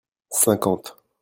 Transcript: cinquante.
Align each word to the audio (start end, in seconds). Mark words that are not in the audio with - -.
cinquante. 0.41 0.89